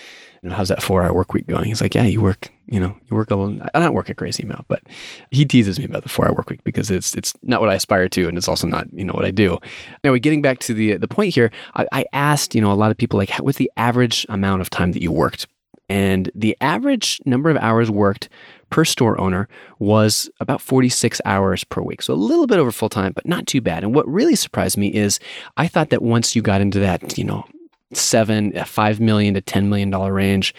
you 0.41 0.49
know, 0.49 0.55
how's 0.55 0.69
that 0.69 0.81
four 0.81 1.03
hour 1.03 1.13
work 1.13 1.33
week 1.33 1.47
going? 1.47 1.65
He's 1.65 1.81
like, 1.81 1.95
yeah, 1.95 2.03
you 2.03 2.21
work, 2.21 2.49
you 2.67 2.79
know, 2.79 2.95
you 3.09 3.15
work 3.15 3.31
a 3.31 3.35
little, 3.35 3.59
I 3.73 3.79
don't 3.79 3.93
work 3.93 4.09
a 4.09 4.13
crazy 4.13 4.43
amount, 4.43 4.67
but 4.69 4.83
he 5.31 5.45
teases 5.45 5.79
me 5.79 5.85
about 5.85 6.03
the 6.03 6.09
four 6.09 6.27
hour 6.27 6.33
work 6.33 6.49
week 6.49 6.63
because 6.63 6.89
it's, 6.89 7.13
it's 7.15 7.33
not 7.43 7.59
what 7.59 7.69
I 7.69 7.75
aspire 7.75 8.07
to. 8.09 8.27
And 8.29 8.37
it's 8.37 8.47
also 8.47 8.67
not, 8.67 8.87
you 8.93 9.03
know, 9.03 9.13
what 9.13 9.25
I 9.25 9.31
do. 9.31 9.57
Anyway, 10.03 10.19
getting 10.19 10.41
back 10.41 10.59
to 10.59 10.73
the, 10.73 10.95
the 10.95 11.07
point 11.09 11.33
here, 11.33 11.51
I, 11.75 11.87
I 11.91 12.05
asked, 12.13 12.55
you 12.55 12.61
know, 12.61 12.71
a 12.71 12.73
lot 12.73 12.91
of 12.91 12.97
people 12.97 13.17
like, 13.17 13.31
what's 13.39 13.57
the 13.57 13.71
average 13.75 14.25
amount 14.29 14.61
of 14.61 14.69
time 14.69 14.93
that 14.93 15.01
you 15.01 15.11
worked? 15.11 15.47
And 15.89 16.31
the 16.33 16.57
average 16.61 17.21
number 17.25 17.49
of 17.49 17.57
hours 17.57 17.91
worked 17.91 18.29
per 18.73 18.83
store 18.83 19.21
owner 19.21 19.47
was 19.77 20.31
about 20.39 20.59
46 20.59 21.21
hours 21.25 21.63
per 21.63 21.79
week. 21.79 22.01
So 22.01 22.11
a 22.11 22.15
little 22.15 22.47
bit 22.47 22.57
over 22.57 22.71
full 22.71 22.89
time, 22.89 23.11
but 23.13 23.27
not 23.27 23.45
too 23.45 23.61
bad. 23.61 23.83
And 23.83 23.93
what 23.93 24.07
really 24.07 24.35
surprised 24.35 24.79
me 24.79 24.87
is 24.87 25.19
I 25.57 25.67
thought 25.67 25.91
that 25.91 26.01
once 26.01 26.35
you 26.35 26.41
got 26.41 26.59
into 26.59 26.79
that, 26.79 27.15
you 27.15 27.23
know, 27.23 27.45
seven, 27.93 28.51
five 28.65 28.99
million 28.99 29.35
to 29.35 29.43
$10 29.43 29.67
million 29.67 29.91
range, 29.91 30.55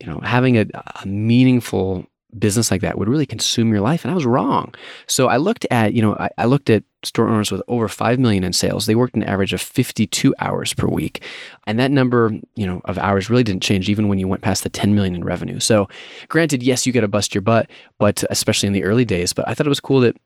you 0.00 0.06
know, 0.06 0.18
having 0.20 0.56
a, 0.56 0.64
a 1.02 1.06
meaningful 1.06 2.06
business 2.38 2.70
like 2.70 2.80
that 2.80 2.98
would 2.98 3.08
really 3.08 3.26
consume 3.26 3.70
your 3.70 3.80
life. 3.80 4.04
And 4.04 4.12
I 4.12 4.14
was 4.14 4.26
wrong. 4.26 4.74
So 5.06 5.28
I 5.28 5.36
looked 5.36 5.66
at, 5.70 5.92
you 5.92 6.02
know, 6.02 6.14
I, 6.14 6.30
I, 6.38 6.44
looked 6.46 6.70
at 6.70 6.82
store 7.02 7.28
owners 7.28 7.52
with 7.52 7.62
over 7.68 7.88
5 7.88 8.18
million 8.18 8.44
in 8.44 8.52
sales. 8.52 8.86
They 8.86 8.94
worked 8.94 9.14
an 9.14 9.22
average 9.22 9.52
of 9.52 9.60
52 9.60 10.34
hours 10.38 10.72
per 10.72 10.86
week. 10.86 11.22
And 11.66 11.78
that 11.78 11.90
number, 11.90 12.32
you 12.54 12.66
know, 12.66 12.80
of 12.86 12.98
hours 12.98 13.28
really 13.28 13.42
didn't 13.42 13.62
change 13.62 13.88
even 13.90 14.08
when 14.08 14.18
you 14.18 14.28
went 14.28 14.42
past 14.42 14.62
the 14.62 14.70
10 14.70 14.94
million 14.94 15.14
in 15.14 15.24
revenue. 15.24 15.60
So 15.60 15.88
granted, 16.28 16.62
yes, 16.62 16.86
you 16.86 16.92
got 16.92 17.00
to 17.00 17.08
bust 17.08 17.34
your 17.34 17.42
butt, 17.42 17.68
but 17.98 18.24
especially 18.30 18.68
in 18.68 18.72
the 18.72 18.84
early 18.84 19.04
days, 19.04 19.32
but 19.32 19.46
I 19.46 19.54
thought 19.54 19.66
it 19.66 19.70
was 19.70 19.80
cool 19.80 20.00
that 20.00 20.16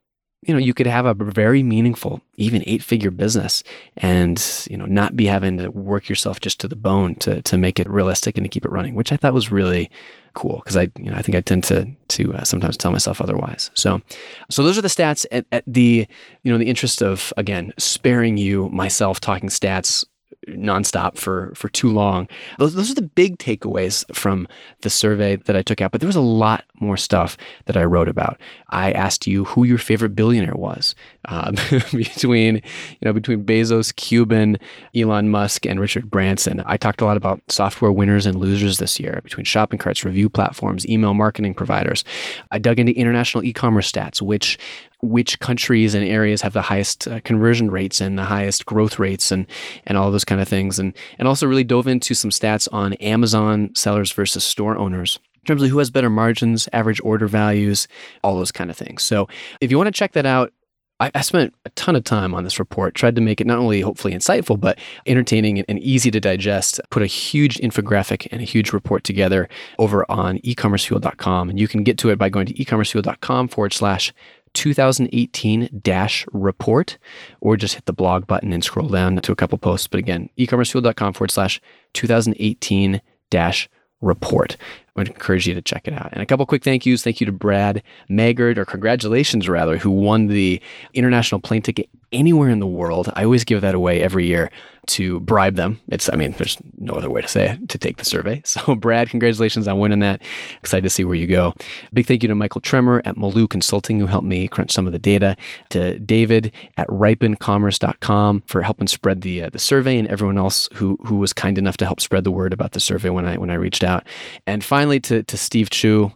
you 0.47 0.55
know, 0.55 0.61
you 0.61 0.73
could 0.73 0.87
have 0.87 1.07
a 1.07 1.15
very 1.15 1.63
meaningful, 1.63 2.21
even 2.37 2.63
eight 2.67 2.83
figure 2.83 3.11
business 3.11 3.65
and, 3.97 4.67
you 4.71 4.77
know, 4.77 4.87
not 4.87 5.17
be 5.17 5.27
having 5.27 5.59
to 5.59 5.71
work 5.71 6.09
yourself 6.09 6.41
just 6.41 6.61
to 6.61 6.69
the 6.69 6.77
bone 6.77 7.17
to, 7.17 7.43
to 7.43 7.59
make 7.59 7.81
it 7.81 7.89
realistic 7.91 8.39
and 8.39 8.45
to 8.45 8.49
keep 8.49 8.65
it 8.65 8.71
running, 8.71 8.95
which 8.95 9.11
I 9.11 9.17
thought 9.17 9.35
was 9.35 9.51
really 9.51 9.91
cool 10.35 10.59
because 10.59 10.77
I, 10.77 10.89
you 10.97 11.11
know, 11.11 11.17
I 11.17 11.23
think 11.23 11.35
I 11.35 11.41
tend 11.41 11.65
to, 11.65 11.89
to 12.09 12.35
uh, 12.35 12.45
sometimes 12.45 12.77
tell 12.77 12.93
myself 12.93 13.21
otherwise. 13.21 13.73
So, 13.75 14.01
so 14.49 14.63
those 14.63 14.79
are 14.79 14.83
the 14.83 14.89
stats 14.89 15.27
at, 15.33 15.47
at 15.51 15.65
the, 15.67 16.07
you 16.45 16.53
know, 16.53 16.59
the 16.59 16.69
interest 16.69 17.03
of, 17.03 17.33
again, 17.37 17.73
sparing 17.77 18.37
you 18.37 18.69
myself 18.69 19.19
talking 19.19 19.49
stats 19.49 20.05
nonstop 20.49 21.17
for 21.17 21.53
for 21.55 21.69
too 21.69 21.91
long. 21.91 22.29
Those 22.59 22.75
those 22.75 22.91
are 22.91 22.95
the 22.95 23.03
big 23.03 23.39
takeaways 23.39 24.05
from 24.15 24.47
the 24.83 24.91
survey 24.91 25.37
that 25.37 25.57
I 25.57 25.63
took 25.63 25.81
out. 25.81 25.93
But 25.93 26.01
there 26.01 26.07
was 26.09 26.17
a 26.17 26.21
lot 26.21 26.65
more 26.81 26.97
stuff 26.97 27.37
that 27.67 27.77
I 27.77 27.85
wrote 27.85 28.09
about. 28.09 28.41
I 28.71 28.93
asked 28.93 29.27
you 29.27 29.45
who 29.45 29.65
your 29.65 29.79
favorite 29.79 30.15
billionaire 30.15 30.55
was 30.55 30.95
uh, 31.27 31.51
between 31.93 32.57
you 32.57 33.03
know 33.03 33.13
between 33.13 33.45
Bezos, 33.45 33.95
Cuban, 33.95 34.59
Elon 34.95 35.31
Musk, 35.31 35.67
and 35.67 35.81
Richard 35.81 36.11
Branson. 36.11 36.63
I 36.67 36.77
talked 36.77 37.01
a 37.01 37.05
lot 37.05 37.17
about 37.17 37.41
software 37.49 37.93
winners 37.93 38.27
and 38.27 38.39
losers 38.39 38.79
this 38.79 39.01
year 39.01 39.21
between 39.25 39.45
shopping 39.45 39.79
carts, 39.79 40.05
review 40.05 40.29
platforms, 40.29 40.87
email 40.89 41.15
marketing 41.15 41.55
providers. 41.55 42.05
I 42.51 42.59
dug 42.59 42.79
into 42.79 42.93
international 42.93 43.45
e-commerce 43.45 43.91
stats, 43.91 44.23
which 44.23 44.59
which 45.03 45.39
countries 45.41 45.95
and 45.95 46.05
areas 46.05 46.43
have 46.43 46.53
the 46.53 46.63
highest 46.63 47.07
uh, 47.07 47.21
conversion 47.21 47.71
rates 47.71 48.01
and 48.01 48.19
the 48.19 48.25
highest 48.25 48.67
growth 48.67 48.99
rates 48.99 49.31
and 49.31 49.47
and 49.87 49.99
all 49.99 50.11
those 50.11 50.25
kind 50.25 50.41
of 50.41 50.49
things 50.49 50.79
and 50.79 50.95
and 51.19 51.29
also 51.29 51.47
really 51.47 51.65
dove 51.65 51.87
into 51.87 52.15
some 52.15 52.31
stats 52.31 52.69
on 52.73 52.95
Amazon 52.95 53.71
sellers 53.75 54.13
versus 54.13 54.45
store 54.45 54.77
owners 54.77 55.19
in 55.37 55.47
terms 55.47 55.63
of 55.63 55.71
who 55.71 55.79
has 55.79 55.91
better 55.91 56.11
margins, 56.11 56.69
average 56.73 57.01
order 57.05 57.29
values, 57.29 57.87
all 58.25 58.37
those 58.37 58.51
kind 58.51 58.69
of 58.69 58.77
things. 58.77 59.05
So 59.05 59.29
if 59.61 59.71
you 59.71 59.77
want 59.77 59.87
to 59.87 59.93
check 59.93 60.13
that 60.13 60.27
out, 60.27 60.53
I, 60.99 61.11
I 61.15 61.21
spent 61.21 61.55
a 61.65 61.71
ton 61.71 61.95
of 61.95 62.05
time 62.05 62.35
on 62.35 62.45
this 62.45 62.59
report, 62.59 62.95
tried 62.95 63.15
to 63.17 63.21
make 63.21 63.41
it 63.41 63.47
not 63.47 63.59
only 63.59 63.81
hopefully 63.81 64.15
insightful, 64.15 64.59
but 64.59 64.79
entertaining 65.07 65.61
and 65.61 65.79
easy 65.79 66.11
to 66.11 66.21
digest. 66.21 66.81
Put 66.91 67.03
a 67.03 67.07
huge 67.07 67.59
infographic 67.59 68.27
and 68.33 68.41
a 68.41 68.45
huge 68.45 68.73
report 68.73 69.05
together 69.05 69.49
over 69.79 70.11
on 70.11 70.39
ecommercefuel.com. 70.39 71.51
And 71.51 71.61
you 71.61 71.69
can 71.69 71.85
get 71.85 71.99
to 71.99 72.11
it 72.11 72.19
by 72.19 72.29
going 72.29 72.47
to 72.47 72.55
ecommercefuel.com 72.55 73.49
forward 73.49 73.73
slash 73.73 74.13
2018 74.57 75.81
dash 75.83 76.27
report, 76.33 76.99
or 77.41 77.57
just 77.57 77.75
hit 77.75 77.85
the 77.85 77.93
blog 77.93 78.27
button 78.27 78.53
and 78.53 78.65
scroll 78.65 78.89
down 78.89 79.17
to 79.17 79.33
a 79.33 79.37
couple 79.37 79.59
posts. 79.59 79.87
But 79.87 80.01
again, 80.01 80.31
ecommercefuel.com 80.39 81.13
forward 81.13 81.31
slash 81.31 81.61
2018 81.93 83.01
dash 83.31 83.69
report. 84.01 84.57
Would 84.97 85.09
encourage 85.09 85.47
you 85.47 85.55
to 85.55 85.63
check 85.63 85.87
it 85.87 85.95
out. 85.95 86.11
And 86.13 86.23
a 86.23 86.27
couple 86.27 86.47
quick 86.47 86.65
thank 86.65 86.87
yous. 86.87 87.03
Thank 87.03 87.21
you 87.21 87.27
to 87.27 87.33
Brad 87.33 87.83
Maggard, 88.09 88.59
or 88.59 88.65
congratulations 88.65 89.49
rather, 89.49 89.77
who 89.77 89.91
won 89.91 90.27
the 90.27 90.61
international 90.95 91.41
plane 91.41 91.63
ticket 91.63 91.89
anywhere 92.13 92.49
in 92.49 92.61
the 92.61 92.67
world. 92.67 93.13
I 93.15 93.25
always 93.25 93.45
give 93.45 93.61
that 93.61 93.75
away 93.75 94.03
every 94.03 94.27
year 94.27 94.51
to 94.87 95.19
bribe 95.21 95.57
them. 95.57 95.81
It's, 95.89 96.09
I 96.13 96.17
mean, 96.17 96.33
there's 96.39 96.59
no 96.79 96.95
other 96.95 97.11
way 97.11 97.21
to 97.21 97.29
say 97.29 97.51
it, 97.51 97.69
to 97.71 97.79
take 97.79 97.97
the 97.97 98.05
survey. 98.05 98.43
So, 98.57 98.75
Brad, 98.75 99.11
congratulations 99.11 99.69
on 99.69 99.79
winning 99.79 99.99
that. 99.99 100.23
Excited 100.61 100.83
to 100.83 100.91
see 100.91 101.05
where 101.05 101.17
you 101.17 101.27
go. 101.27 101.53
Big 101.93 102.07
thank 102.07 102.23
you 102.23 102.29
to 102.29 102.35
Michael 102.35 102.61
Tremor 102.61 103.03
at 103.05 103.17
Malou 103.17 103.51
Consulting, 103.51 103.99
who 103.99 104.07
helped 104.07 104.27
me 104.27 104.49
crunch 104.49 104.71
some 104.71 104.87
of 104.87 104.93
the 104.93 104.99
data, 104.99 105.37
to 105.71 105.99
David 105.99 106.53
at 106.79 106.87
ripenecommerce.com 106.89 108.45
for 108.47 108.63
helping 108.63 108.87
spread 108.87 109.21
the 109.21 109.43
uh, 109.43 109.51
the 109.51 109.59
survey, 109.59 109.99
and 109.99 110.09
everyone 110.09 110.39
else 110.39 110.71
who 110.75 110.97
who 111.05 111.17
was 111.17 111.33
kind 111.35 111.59
enough 111.59 111.77
to 111.79 111.85
help 111.85 112.01
spread 112.01 112.25
the 112.25 112.31
word 112.31 112.53
about 112.55 112.73
the 112.73 112.81
survey 112.81 113.11
when 113.11 113.27
I 113.27 113.37
when 113.37 113.51
I 113.51 113.55
reached 113.55 113.85
out. 113.85 114.07
And 114.47 114.65
finally, 114.65 114.86
to, 115.01 115.23
to 115.23 115.37
Steve 115.37 115.71
Chou, 115.71 116.13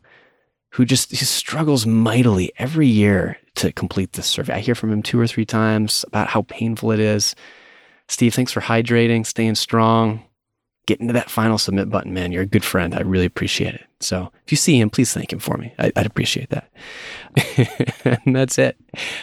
who 0.71 0.85
just 0.85 1.11
he 1.11 1.17
struggles 1.17 1.87
mightily 1.87 2.53
every 2.59 2.87
year 2.87 3.37
to 3.57 3.73
complete 3.73 4.13
this 4.13 4.27
survey. 4.27 4.55
I 4.55 4.61
hear 4.61 4.75
from 4.75 4.93
him 4.93 5.03
two 5.03 5.19
or 5.19 5.27
three 5.27 5.45
times 5.45 6.05
about 6.09 6.29
how 6.29 6.43
painful 6.43 6.93
it 6.93 7.01
is. 7.01 7.35
Steve, 8.09 8.35
thanks 8.35 8.53
for 8.53 8.61
hydrating, 8.61 9.27
staying 9.27 9.55
strong, 9.55 10.23
getting 10.87 11.07
to 11.09 11.13
that 11.13 11.31
final 11.31 11.59
submit 11.59 11.91
button, 11.91 12.13
man. 12.13 12.33
You're 12.33 12.43
a 12.43 12.47
good 12.47 12.65
friend. 12.65 12.95
I 12.95 13.01
really 13.01 13.27
appreciate 13.27 13.75
it. 13.75 13.85
So 14.01 14.33
if 14.45 14.53
you 14.53 14.57
see 14.57 14.81
him, 14.81 14.91
please 14.91 15.13
thank 15.13 15.33
him 15.33 15.39
for 15.39 15.57
me. 15.57 15.73
I, 15.79 15.93
would 15.95 16.07
appreciate 16.07 16.51
that. 16.51 16.71
and 18.25 18.35
that's 18.35 18.59
it. 18.59 18.77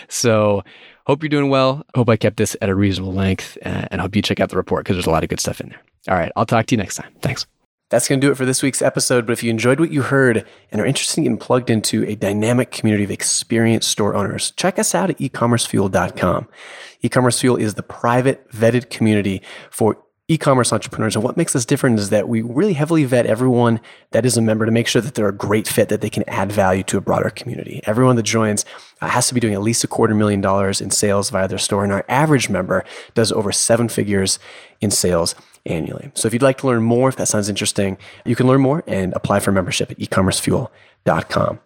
So 0.08 0.64
hope 1.06 1.24
you're 1.24 1.30
doing 1.30 1.50
well. 1.50 1.86
Hope 1.96 2.10
I 2.10 2.16
kept 2.16 2.38
this 2.38 2.56
at 2.62 2.70
a 2.70 2.76
reasonable 2.76 3.14
length 3.14 3.58
uh, 3.66 3.88
and 3.92 4.00
hope 4.00 4.16
you 4.16 4.22
check 4.22 4.40
out 4.40 4.50
the 4.50 4.58
report 4.58 4.86
because 4.86 4.96
there's 4.96 5.08
a 5.08 5.12
lot 5.12 5.24
of 5.24 5.30
good 5.30 5.40
stuff 5.40 5.60
in 5.60 5.70
there. 5.70 5.82
All 6.08 6.16
right. 6.16 6.32
I'll 6.36 6.46
talk 6.46 6.68
to 6.68 6.76
you 6.76 6.78
next 6.78 6.96
time. 6.96 7.12
Thanks. 7.22 7.46
That's 7.90 8.08
going 8.08 8.20
to 8.20 8.28
do 8.28 8.32
it 8.32 8.36
for 8.36 8.46
this 8.46 8.62
week's 8.62 8.82
episode. 8.82 9.26
But 9.26 9.34
if 9.34 9.44
you 9.44 9.50
enjoyed 9.50 9.80
what 9.80 9.92
you 9.92 10.02
heard 10.02 10.46
and 10.72 10.82
are 10.82 10.86
interested 10.86 11.20
in 11.20 11.24
getting 11.24 11.38
plugged 11.38 11.70
into 11.70 12.04
a 12.06 12.16
dynamic 12.16 12.72
community 12.72 13.06
of 13.06 13.12
experienced 13.12 13.90
store 13.90 14.14
owners, 14.14 14.52
check 14.52 14.78
us 14.78 14.94
out 14.94 15.10
at 15.10 15.18
ecommercefuel.com. 15.20 16.48
E-commerce 17.02 17.40
Fuel 17.40 17.56
is 17.56 17.76
the 17.76 17.84
private 17.84 18.50
vetted 18.52 18.90
community 18.90 19.42
for 19.70 19.98
e-commerce 20.30 20.74
entrepreneurs. 20.74 21.16
And 21.16 21.24
what 21.24 21.38
makes 21.38 21.56
us 21.56 21.64
different 21.64 22.00
is 22.00 22.10
that 22.10 22.28
we 22.28 22.42
really 22.42 22.74
heavily 22.74 23.06
vet 23.06 23.26
everyone 23.26 23.80
that 24.12 24.26
is 24.26 24.36
a 24.36 24.42
member 24.42 24.66
to 24.66 24.72
make 24.72 24.88
sure 24.88 25.02
that 25.02 25.16
they're 25.16 25.30
a 25.30 25.34
great 25.34 25.68
fit, 25.68 25.88
that 25.88 26.02
they 26.02 26.10
can 26.10 26.28
add 26.28 26.52
value 26.52 26.84
to 26.84 26.98
a 26.98 27.02
broader 27.02 27.30
community. 27.30 27.80
Everyone 27.86 28.18
that 28.18 28.24
joins 28.24 28.66
uh, 29.00 29.08
has 29.08 29.30
to 29.30 29.34
be 29.34 29.40
doing 29.40 29.54
at 29.54 29.62
least 29.62 29.86
a 29.86 29.88
quarter 29.88 30.14
million 30.14 30.42
dollars 30.42 30.82
in 30.82 30.92
sales 30.92 31.30
via 31.30 31.48
their 31.48 31.58
store. 31.58 31.86
And 31.86 31.94
our 31.94 32.04
average 32.10 32.50
member 32.50 32.84
does 33.14 33.32
over 33.32 33.54
seven 33.54 33.88
figures 33.88 34.38
in 34.82 34.92
sales 34.92 35.34
annually. 35.68 36.12
So 36.14 36.28
if 36.28 36.34
you'd 36.34 36.42
like 36.42 36.58
to 36.60 36.68
learn 36.68 36.84
more, 36.84 37.10
if 37.10 37.16
that 37.18 37.28
sounds 37.28 37.50
interesting, 37.50 37.98
you 38.26 38.36
can 38.36 38.48
learn 38.48 38.62
more 38.62 38.84
and 38.88 39.14
apply 39.14 39.40
for 39.40 39.52
membership 39.52 39.92
at 39.92 40.00
ecommercefuel.com. 40.00 41.60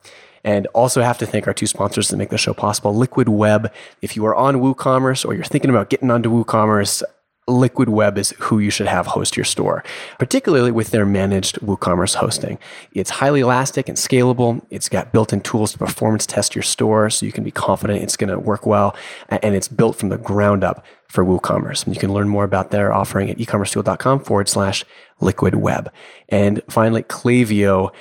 And 0.44 0.68
also 0.74 1.02
have 1.04 1.20
to 1.20 1.28
thank 1.28 1.46
our 1.46 1.54
two 1.54 1.68
sponsors 1.68 2.10
that 2.10 2.18
make 2.18 2.30
the 2.30 2.38
show 2.38 2.54
possible 2.54 2.96
Liquid 2.96 3.30
Web. 3.30 3.72
If 4.02 4.16
you 4.16 4.26
are 4.26 4.36
on 4.36 4.56
WooCommerce 4.56 5.24
or 5.24 5.36
you're 5.36 5.44
thinking 5.44 5.70
about 5.70 5.90
getting 5.90 6.10
onto 6.10 6.32
WooCommerce, 6.32 7.04
Liquid 7.48 7.90
Web 7.90 8.18
is 8.18 8.32
who 8.40 8.60
you 8.60 8.70
should 8.70 8.88
have 8.88 9.08
host 9.08 9.36
your 9.36 9.44
store, 9.44 9.84
particularly 10.20 10.72
with 10.72 10.92
their 10.92 11.06
managed 11.06 11.60
WooCommerce 11.60 12.16
hosting. 12.16 12.60
It's 12.94 13.10
highly 13.10 13.42
elastic 13.42 13.90
and 13.90 13.98
scalable. 13.98 14.64
It's 14.70 14.88
got 14.88 15.12
built 15.12 15.34
in 15.34 15.42
tools 15.42 15.72
to 15.72 15.80
performance 15.80 16.26
test 16.26 16.56
your 16.56 16.62
store 16.62 17.10
so 17.10 17.26
you 17.26 17.32
can 17.32 17.44
be 17.44 17.52
confident 17.52 18.04
it's 18.04 18.16
going 18.16 18.30
to 18.30 18.40
work 18.40 18.66
well. 18.66 18.96
And 19.30 19.56
it's 19.56 19.68
built 19.68 19.96
from 19.96 20.10
the 20.10 20.18
ground 20.18 20.64
up 20.64 20.86
for 21.08 21.26
WooCommerce. 21.26 21.86
And 21.86 21.96
you 21.96 22.00
can 22.00 22.14
learn 22.14 22.30
more 22.30 22.44
about 22.44 22.72
their 22.72 22.94
offering 22.94 23.30
at 23.30 23.38
ecommercefuel.com 23.38 24.24
forward 24.24 24.48
slash 24.48 24.86
liquid 25.20 25.56
web. 25.56 25.92
And 26.30 26.62
finally, 26.70 27.04
Klaviyo 27.04 27.92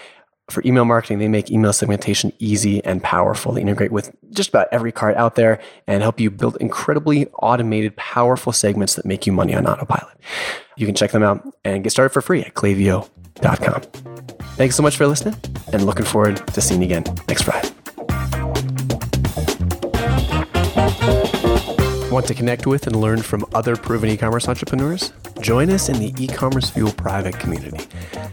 for 0.50 0.62
email 0.64 0.84
marketing, 0.84 1.18
they 1.18 1.28
make 1.28 1.50
email 1.50 1.72
segmentation 1.72 2.32
easy 2.38 2.84
and 2.84 3.02
powerful. 3.02 3.52
They 3.52 3.62
integrate 3.62 3.92
with 3.92 4.14
just 4.30 4.48
about 4.48 4.68
every 4.72 4.92
cart 4.92 5.16
out 5.16 5.34
there 5.34 5.60
and 5.86 6.02
help 6.02 6.20
you 6.20 6.30
build 6.30 6.56
incredibly 6.60 7.26
automated, 7.42 7.96
powerful 7.96 8.52
segments 8.52 8.94
that 8.94 9.04
make 9.04 9.26
you 9.26 9.32
money 9.32 9.54
on 9.54 9.66
autopilot. 9.66 10.16
You 10.76 10.86
can 10.86 10.94
check 10.94 11.10
them 11.12 11.22
out 11.22 11.46
and 11.64 11.82
get 11.82 11.90
started 11.90 12.10
for 12.10 12.22
free 12.22 12.42
at 12.42 12.54
klaviyo.com. 12.54 13.82
Thanks 14.56 14.76
so 14.76 14.82
much 14.82 14.96
for 14.96 15.06
listening 15.06 15.36
and 15.72 15.84
looking 15.84 16.04
forward 16.04 16.46
to 16.48 16.60
seeing 16.60 16.82
you 16.82 16.86
again 16.86 17.04
next 17.28 17.42
Friday. 17.42 17.70
Want 22.10 22.26
to 22.26 22.34
connect 22.34 22.66
with 22.66 22.88
and 22.88 22.96
learn 22.96 23.22
from 23.22 23.46
other 23.54 23.76
proven 23.76 24.10
e 24.10 24.16
commerce 24.16 24.48
entrepreneurs? 24.48 25.12
Join 25.40 25.70
us 25.70 25.88
in 25.88 26.00
the 26.00 26.12
e 26.22 26.26
commerce 26.26 26.68
fuel 26.68 26.90
private 26.92 27.38
community. 27.38 27.86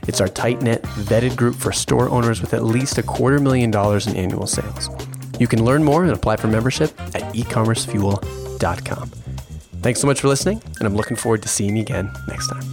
It's 0.07 0.19
our 0.19 0.27
tight 0.27 0.63
knit, 0.63 0.81
vetted 0.81 1.35
group 1.35 1.55
for 1.55 1.71
store 1.71 2.09
owners 2.09 2.41
with 2.41 2.55
at 2.55 2.63
least 2.63 2.97
a 2.97 3.03
quarter 3.03 3.39
million 3.39 3.69
dollars 3.69 4.07
in 4.07 4.15
annual 4.15 4.47
sales. 4.47 4.89
You 5.39 5.47
can 5.47 5.63
learn 5.63 5.83
more 5.83 6.03
and 6.03 6.11
apply 6.11 6.37
for 6.37 6.47
membership 6.47 6.99
at 7.13 7.21
ecommercefuel.com. 7.35 9.09
Thanks 9.83 10.01
so 10.01 10.07
much 10.07 10.21
for 10.21 10.27
listening, 10.27 10.59
and 10.79 10.87
I'm 10.87 10.95
looking 10.95 11.15
forward 11.15 11.43
to 11.43 11.47
seeing 11.47 11.75
you 11.75 11.83
again 11.83 12.11
next 12.27 12.47
time. 12.47 12.63